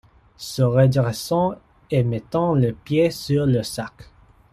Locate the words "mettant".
2.01-2.55